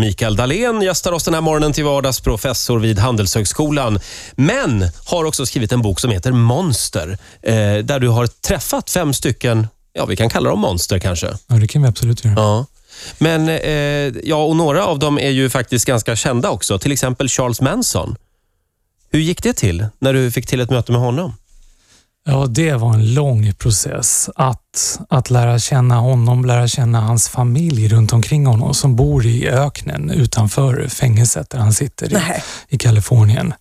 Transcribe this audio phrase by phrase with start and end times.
[0.00, 4.00] Mikael Dahlén gästar oss den här morgonen till vardags, professor vid Handelshögskolan.
[4.32, 9.12] Men har också skrivit en bok som heter Monster, eh, där du har träffat fem
[9.12, 11.26] stycken, ja vi kan kalla dem monster kanske.
[11.46, 12.34] Ja, det kan vi absolut göra.
[12.36, 12.66] Ja.
[13.18, 16.78] Men, eh, ja, och några av dem är ju faktiskt ganska kända också.
[16.78, 18.16] Till exempel Charles Manson.
[19.12, 21.34] Hur gick det till när du fick till ett möte med honom?
[22.24, 27.88] Ja, det var en lång process att, att lära känna honom, lära känna hans familj
[27.88, 32.18] runt omkring honom som bor i öknen utanför fängelset där han sitter i,
[32.68, 33.54] i Kalifornien.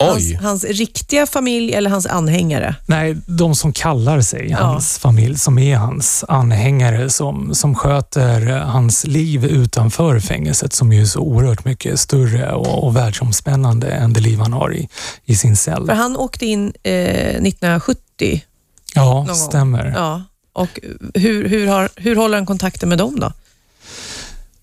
[0.00, 2.74] Hans, hans riktiga familj eller hans anhängare?
[2.86, 9.06] Nej, de som kallar sig hans familj, som är hans anhängare, som, som sköter hans
[9.06, 14.20] liv utanför fängelset som ju är så oerhört mycket större och, och världsomspännande än det
[14.20, 14.88] liv han har i,
[15.24, 15.86] i sin cell.
[15.86, 18.42] För han åkte in eh, 1970.
[18.94, 19.92] Ja, stämmer.
[19.96, 20.22] Ja.
[20.52, 20.80] Och
[21.14, 23.32] hur, hur, har, hur håller han kontakten med dem då?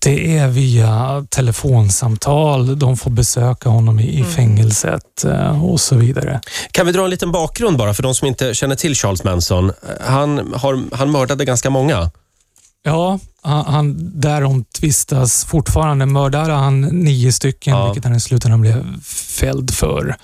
[0.06, 6.40] Det är via telefonsamtal, de får besöka honom i, i fängelset eh, och så vidare.
[6.70, 9.72] Kan vi dra en liten bakgrund bara för de som inte känner till Charles Manson?
[10.00, 12.10] Han, har, han mördade ganska många.
[12.82, 16.06] Ja, han, han, därom tvistas fortfarande.
[16.06, 17.84] Mördade han nio stycken, Ja.
[17.86, 20.16] vilket han i slutändan blev fälld för.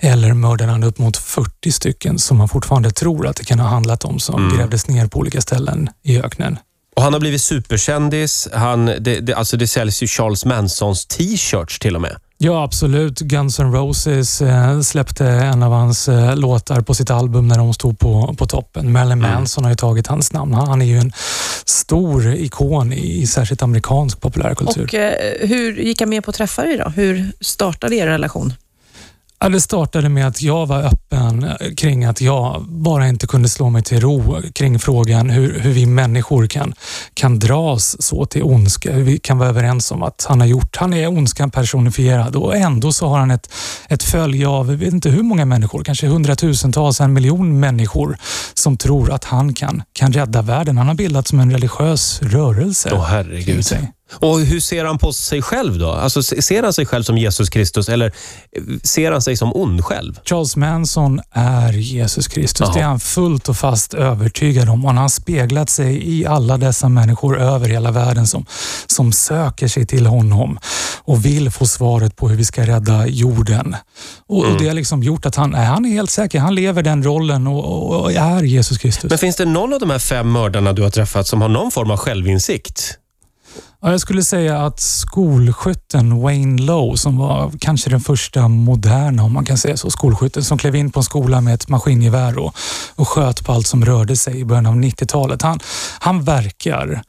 [0.00, 3.68] Eller mördade han upp mot 40 stycken som man fortfarande tror att det kan ha
[3.68, 4.56] handlat om, som Mm.
[4.56, 6.58] grävdes ner på olika ställen i öknen.
[6.96, 8.48] Och Han har blivit superkändis.
[8.52, 12.16] Han, det, det, alltså det säljs ju Charles Mansons t-shirts till och med.
[12.38, 13.20] Ja, absolut.
[13.20, 17.74] Guns N' Roses eh, släppte en av hans eh, låtar på sitt album när de
[17.74, 18.92] stod på, på toppen.
[18.92, 19.30] Marilyn Mm.
[19.34, 20.54] Manson har ju tagit hans namn.
[20.54, 21.12] Han han är ju en
[21.64, 24.82] stor ikon i, i särskilt amerikansk populärkultur.
[24.82, 26.88] Och eh, hur gick han med på att träffa dig då?
[26.88, 28.52] Hur startade er relation?
[29.42, 33.48] Ja, det startade med att jag var öppen eh, kring att jag bara inte kunde
[33.48, 36.74] slå mig till ro kring frågan hur, hur vi människor kan,
[37.14, 38.92] kan dras så till ondska.
[38.92, 42.56] Hur vi kan vara överens om att han har gjort, han är ondskan personifierad och
[42.56, 43.50] ändå så har han ett,
[43.88, 48.16] ett följe av, jag vet inte hur många människor, kanske hundratusentals, en miljon människor
[48.54, 50.78] som tror att han kan, kan rädda världen.
[50.78, 52.90] Han har bildat som en religiös rörelse.
[52.92, 53.64] Åh kring herregud.
[54.12, 55.90] Och hur ser han på sig själv då?
[55.90, 59.56] Alltså, se- ser han sig själv som Jesus Kristus eller eh, ser han sig som
[59.56, 60.18] ond själv?
[60.24, 62.60] Charles Manson är Jesus Kristus.
[62.60, 62.72] Jaha.
[62.74, 64.84] Det är han fullt och fast övertygad om.
[64.84, 68.46] Och han har speglat sig i alla dessa människor över hela världen som,
[68.86, 70.58] som söker sig till honom
[71.04, 73.76] och vill få svaret på hur vi ska rädda jorden.
[74.28, 76.38] Och, och Det har liksom gjort att han, han är helt säker.
[76.38, 79.10] Han lever den rollen och, och, och är Jesus Kristus.
[79.10, 81.70] Men finns det någon av de här fem mördarna du har träffat som har någon
[81.70, 82.98] form av självinsikt?
[83.84, 89.32] Ja, jag skulle säga att skolskytten Wayne Lowe, som var kanske den första moderna, om
[89.32, 92.56] man kan säga så, skolskytten som klev in på en skola med ett maskingevär och,
[92.94, 95.42] och sköt på allt som rörde sig i början av 90-talet.
[95.42, 95.60] Han,
[95.98, 97.02] han verkar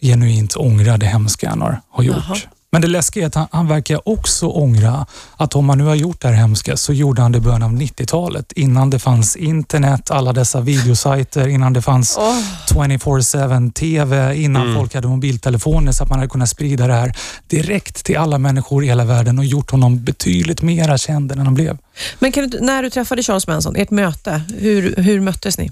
[0.00, 2.16] genuint ångra det hemska han har, har gjort.
[2.28, 2.36] Jaha.
[2.70, 5.06] Men det läskiga är att han, han verkar också ångra
[5.36, 7.62] att om han nu har gjort det här hemska så gjorde han det i början
[7.62, 8.52] av 90-talet.
[8.52, 12.38] Innan det fanns internet, alla dessa videosajter, innan det fanns Åh,
[12.74, 17.12] 24-7 TV innan folk hade mobiltelefoner så att man hade kunnat sprida det här
[17.46, 21.54] direkt till alla människor i hela världen och gjort honom betydligt mera känd än han
[21.54, 21.78] blev.
[22.18, 25.70] Men kan du, när du träffade Charles Manson, ert möte, hur, hur möttes ni?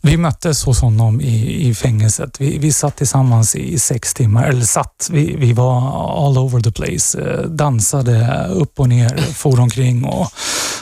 [0.00, 2.40] Vi möttes hos honom i, i fängelset.
[2.40, 5.78] Vi, vi satt tillsammans i sex timmar, eller satt, vi, vi var
[6.26, 7.20] all over the place.
[7.20, 10.30] Eh, Dansade upp och ner, for omkring och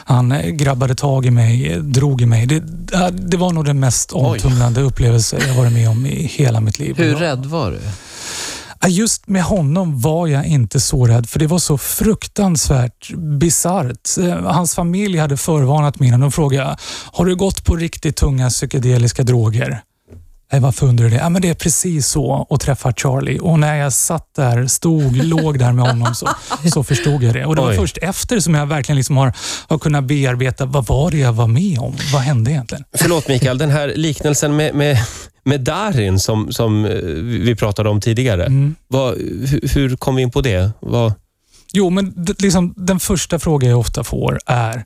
[0.05, 2.47] han eh, grabbade tag i mig, drog i mig.
[2.47, 2.63] Det,
[3.11, 6.95] det var nog den mest omtumlande upplevelse jag varit med om i hela mitt liv.
[6.99, 7.81] Hur rädd var du?
[8.89, 14.19] Just med honom var jag inte så rädd, för det var så fruktansvärt bisarrt.
[14.19, 16.21] Eh, Hans familj hade förvarnat mig innan.
[16.21, 16.77] De frågade,
[17.13, 19.83] har du gått på riktigt tunga psykedeliska droger?
[20.53, 21.17] Nej, varför undrar du det?
[21.17, 23.39] Ja, men det är precis så att träffa Charlie.
[23.39, 26.29] Och när jag satt där, stod, låg där med honom så,
[26.73, 27.45] så förstod jag det.
[27.45, 27.77] Och det var Oj.
[27.77, 29.33] först efter som jag verkligen liksom har,
[29.69, 31.97] har kunnat bearbeta, vad var det jag var med om?
[32.13, 32.85] Vad hände egentligen?
[32.95, 34.99] Förlåt Mikael, den här liknelsen med, med,
[35.47, 36.93] med Darin som, som eh,
[37.23, 38.47] vi pratade om tidigare.
[38.47, 38.75] Mm.
[38.89, 40.71] Vad, hur, hur kom vi in på det?
[40.81, 41.13] Vad,
[41.73, 44.85] Jo, men liksom, den första frågan jag ofta får är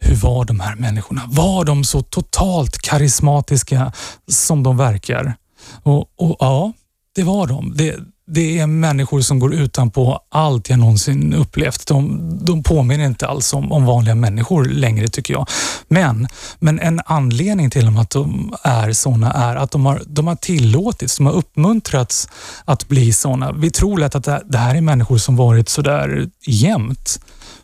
[0.00, 1.22] hur var de här människorna?
[1.26, 3.92] Var de så totalt karismatiska
[4.28, 5.34] som de verkar?
[5.82, 6.72] Och, och ja,
[7.14, 7.72] det var de.
[7.76, 7.96] Det,
[8.32, 11.86] det är människor som går utanpå allt jag någonsin upplevt.
[11.86, 15.48] De, de påminner inte alls om, om vanliga människor längre tycker jag.
[15.88, 16.28] Men,
[16.58, 21.16] men en anledning till att de är såna är att de har, de har tillåtits,
[21.16, 22.28] de har uppmuntrats
[22.64, 23.52] att bli såna.
[23.52, 27.20] Vi tror lätt att det här är människor som varit sådär jämt.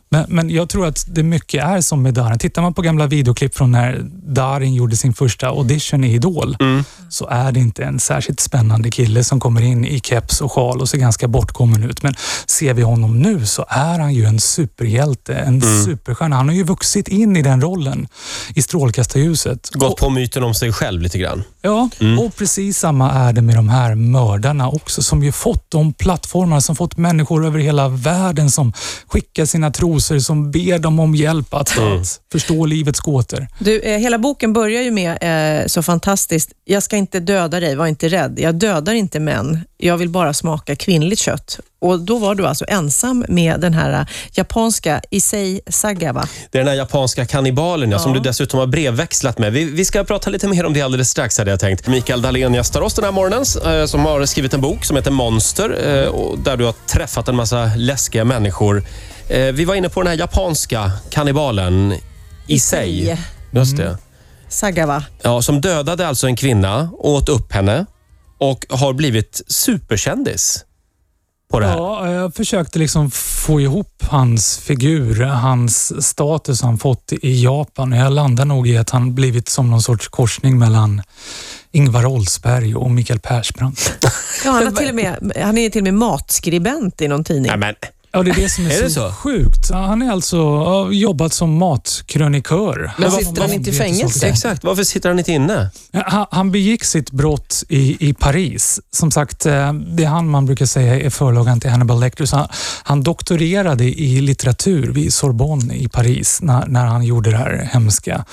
[0.09, 2.39] Men, men jag tror att det mycket är som med Darin.
[2.39, 6.83] Tittar man på gamla videoklipp från när Darin gjorde sin första audition i Idol, Mm.
[7.09, 10.81] så är det inte en särskilt spännande kille som kommer in i keps och sjal
[10.81, 12.03] och ser ganska bortkommen ut.
[12.03, 12.13] Men
[12.45, 15.83] ser vi honom nu så är han ju en superhjälte, en Mm.
[15.85, 16.35] superstjärna.
[16.35, 18.07] Han har ju vuxit in i den rollen
[18.55, 19.69] i strålkastarljuset.
[19.73, 21.43] Gått på myten om sig själv lite grann.
[21.61, 22.19] Ja, Mm.
[22.19, 26.59] och precis samma är det med de här mördarna också, som ju fått de plattformar,
[26.59, 28.73] som fått människor över hela världen som
[29.07, 32.01] skickar sina trosor, som ber dem om hjälp att, Mm.
[32.01, 33.47] att förstå livets gåtor.
[33.59, 35.17] Du, eh, hela boken börjar ju med,
[35.61, 38.39] eh, så fantastiskt, jag ska inte döda dig, var inte rädd.
[38.39, 41.59] Jag dödar inte män, jag vill bara smaka kvinnligt kött.
[41.79, 46.27] Och Då var du alltså ensam med den här eh, japanska Issei Sagawa.
[46.51, 49.53] Det är den här japanska kannibalen ja, som du dessutom har brevväxlat med.
[49.53, 51.87] Vi, vi ska prata lite mer om det alldeles strax hade jag tänkt.
[51.87, 53.43] Mikael Dahlén gästar oss den här morgonen
[53.81, 57.27] eh, som har skrivit en bok som heter Monster eh, och där du har träffat
[57.27, 58.83] en massa läskiga människor.
[59.29, 61.93] Eh, vi var inne på den här japanska kannibalen
[62.47, 63.17] Issei.
[63.51, 63.97] Just det.
[64.49, 65.03] Sagawa.
[65.21, 67.85] Ja, som dödade alltså en kvinna, åt upp henne
[68.37, 70.65] och har blivit superkändis
[71.51, 71.77] på det här.
[71.77, 77.91] Ja, jag försökte liksom få ihop hans figur, hans status han fått i Japan.
[77.91, 81.01] Jag landar nog i att han blivit som någon sorts korsning mellan
[81.71, 83.93] Ingvar Oldsberg och Mikael Persbrandt.
[84.45, 87.47] Ja, han, har till och med, han är till och med matskribent i någon tidning.
[87.47, 87.75] Nej, men,
[88.11, 89.11] Ja, det är det som är, Är så, så?
[89.11, 89.71] sjukt.
[89.71, 92.91] Han är alltså har jobbat som matkrönikör.
[92.97, 94.27] Men Han- sitter han inte i fängelse?
[94.27, 94.63] exakt.
[94.63, 95.69] Varför sitter han inte inne?
[95.93, 98.79] Han, han begick sitt brott i, i Paris.
[98.91, 102.25] Som sagt, eh, det är han man brukar säga är förlagan till Hannibal Lecter.
[102.25, 102.47] Så han,
[102.83, 108.25] han doktorerade i litteratur vid Sorbonne i Paris när, när han gjorde det här hemska.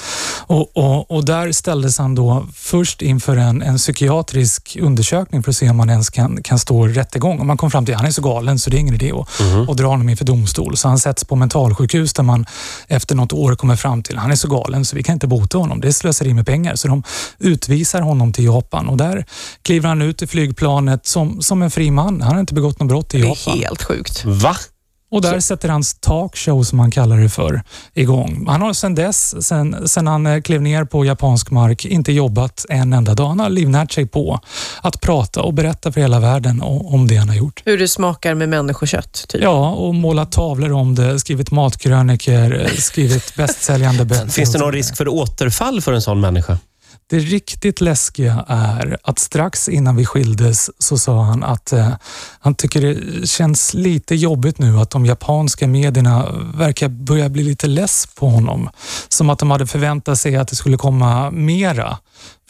[0.46, 5.56] Och, och, och där ställdes han då först inför en, en psykiatrisk undersökning för att
[5.56, 7.38] se om han ens kan, kan stå rättegång.
[7.40, 9.12] Och man kom fram till att han är så galen så det är ingen idé
[9.12, 9.28] att,
[9.70, 10.76] att dra honom inför domstol.
[10.76, 12.46] Så han sätts på mentalsjukhus där man
[12.88, 15.26] efter något år kommer fram till att han är så galen så vi kan inte
[15.26, 15.80] bota honom.
[15.80, 16.74] Det är slöseri med pengar.
[16.74, 17.02] Så de
[17.38, 19.24] utvisar honom till Japan och där
[19.62, 22.20] kliver han ut i flygplanet som, som en fri man.
[22.22, 23.54] Han har inte begått något brott i det Japan.
[23.54, 24.24] är helt sjukt.
[24.24, 24.56] Va?
[25.14, 27.62] Och där sätter hans talkshow, som han kallar det för,
[27.94, 28.44] igång.
[28.48, 32.66] Han har sedan dess, sen, sen han eh, klev ner på japansk mark, inte jobbat
[32.68, 33.28] en enda dag.
[33.28, 34.40] Han har livnärt sig på
[34.80, 37.62] att prata och berätta för hela världen om det han har gjort.
[37.64, 39.24] Hur det smakar med människokött.
[39.28, 39.42] Typ.
[39.42, 44.28] Ja, och målat tavlor om det, skrivit matkröniker, eh, skrivit bästsäljande böcker.
[44.28, 46.58] Finns det så någon risk för återfall för en sån människa?
[47.06, 51.88] Det riktigt läskiga är att strax innan vi skildes så sa han att eh,
[52.40, 57.66] han tycker det känns lite jobbigt nu att de japanska medierna verkar börja bli lite
[57.66, 58.70] less på honom.
[59.08, 61.98] Som att de hade förväntat sig att det skulle komma mera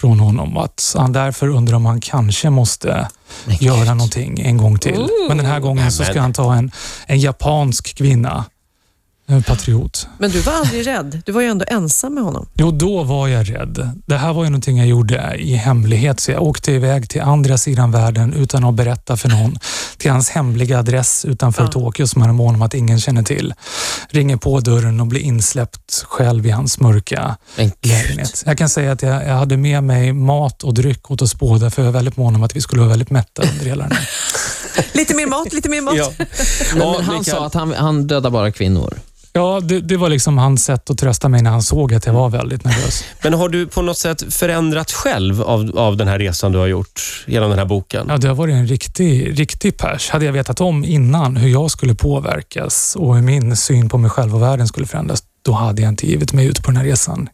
[0.01, 3.09] från honom och att han därför undrar om han kanske måste
[3.61, 5.09] göra någonting en gång till.
[5.29, 6.71] Men den här gången så ska han ta en,
[7.07, 8.45] en japansk kvinna,
[9.27, 10.09] en patriot.
[10.19, 11.23] Men du var aldrig rädd.
[11.27, 12.47] Du var ju ändå ensam med honom.
[12.55, 13.91] Jo, då var jag rädd.
[14.07, 17.59] Det här var ju någonting jag gjorde i hemlighet, så jag åkte iväg till andra
[17.59, 19.59] sidan världen utan att berätta för någon.
[19.97, 21.69] Till hans hemliga adress utanför Ja.
[21.69, 23.55] Tokyo som han är mån om att ingen känner till.
[24.11, 27.37] Ringer på dörren och blir insläppt själv i hans mörka
[27.83, 28.43] lägenhet.
[28.47, 31.71] Jag kan säga att jag, jag hade med mig mat och dryck åt oss båda,
[31.71, 33.93] för jag var väldigt mån om att vi skulle vara väldigt mätta under hela den
[33.93, 34.09] här.
[34.93, 35.95] Lite mer mat, lite mer mat.
[35.97, 36.13] Ja.
[36.19, 36.27] Men,
[36.83, 37.37] Ja, men han Mikael.
[37.37, 38.95] sa att han, han dödar bara kvinnor.
[39.37, 42.13] Ja, det, det var liksom hans sätt att trösta mig när han såg att jag
[42.13, 43.05] var väldigt nervös.
[43.23, 46.67] Men har du på något sätt förändrat själv av, av den här resan du har
[46.67, 48.07] gjort genom den här boken?
[48.09, 50.11] Ja, det har varit en riktig, riktig pers.
[50.11, 54.11] Hade jag vetat om innan hur jag skulle påverkas och hur min syn på mig
[54.11, 56.85] själv och världen skulle förändras, då hade jag inte givit mig ut på den här
[56.85, 57.29] resan.